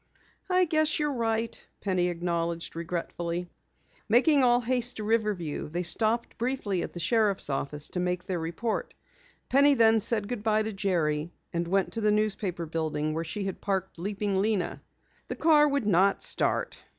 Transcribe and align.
"I 0.49 0.65
guess 0.65 0.97
you're 0.97 1.13
right," 1.13 1.63
Penny 1.79 2.09
acknowledged 2.09 2.75
regretfully. 2.75 3.51
Making 4.09 4.43
all 4.43 4.59
haste 4.61 4.97
to 4.97 5.03
Riverview, 5.03 5.69
they 5.69 5.83
stopped 5.83 6.39
briefly 6.39 6.81
at 6.81 6.93
the 6.93 6.99
sheriff's 6.99 7.51
office 7.51 7.87
to 7.89 7.99
make 7.99 8.23
their 8.23 8.39
report. 8.39 8.95
Penny 9.47 9.75
then 9.75 9.99
said 9.99 10.27
goodbye 10.27 10.63
to 10.63 10.73
Jerry 10.73 11.31
and 11.53 11.67
went 11.67 11.93
to 11.93 12.01
the 12.01 12.09
newspaper 12.09 12.65
building 12.65 13.13
where 13.13 13.23
she 13.23 13.43
had 13.43 13.61
parked 13.61 13.99
Leaping 13.99 14.39
Lena. 14.39 14.81
The 15.27 15.35
car 15.35 15.67
would 15.67 15.85
not 15.85 16.23
start. 16.23 16.83